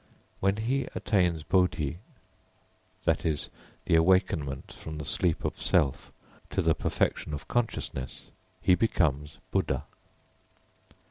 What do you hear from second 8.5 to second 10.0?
he becomes Buddha.